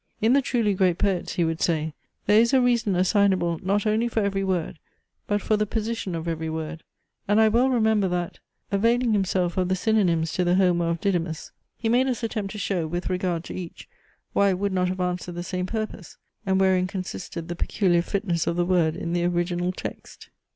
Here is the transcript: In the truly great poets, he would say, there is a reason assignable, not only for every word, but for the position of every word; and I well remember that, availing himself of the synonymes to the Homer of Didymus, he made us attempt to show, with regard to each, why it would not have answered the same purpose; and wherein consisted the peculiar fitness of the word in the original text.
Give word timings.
In 0.19 0.33
the 0.33 0.41
truly 0.41 0.73
great 0.73 0.97
poets, 0.97 1.33
he 1.35 1.43
would 1.43 1.61
say, 1.61 1.93
there 2.25 2.41
is 2.41 2.55
a 2.55 2.59
reason 2.59 2.95
assignable, 2.95 3.59
not 3.61 3.85
only 3.85 4.07
for 4.07 4.19
every 4.21 4.43
word, 4.43 4.79
but 5.27 5.43
for 5.43 5.57
the 5.57 5.67
position 5.67 6.15
of 6.15 6.27
every 6.27 6.49
word; 6.49 6.81
and 7.27 7.39
I 7.39 7.49
well 7.49 7.69
remember 7.69 8.07
that, 8.07 8.39
availing 8.71 9.13
himself 9.13 9.57
of 9.57 9.69
the 9.69 9.75
synonymes 9.75 10.33
to 10.33 10.43
the 10.43 10.55
Homer 10.55 10.89
of 10.89 11.01
Didymus, 11.01 11.51
he 11.77 11.87
made 11.87 12.07
us 12.07 12.23
attempt 12.23 12.51
to 12.53 12.57
show, 12.57 12.87
with 12.87 13.11
regard 13.11 13.43
to 13.43 13.53
each, 13.53 13.87
why 14.33 14.49
it 14.49 14.57
would 14.57 14.73
not 14.73 14.87
have 14.87 14.99
answered 15.01 15.35
the 15.35 15.43
same 15.43 15.67
purpose; 15.67 16.17
and 16.47 16.59
wherein 16.59 16.87
consisted 16.87 17.47
the 17.47 17.55
peculiar 17.55 18.01
fitness 18.01 18.47
of 18.47 18.55
the 18.55 18.65
word 18.65 18.95
in 18.95 19.13
the 19.13 19.23
original 19.25 19.71
text. 19.71 20.31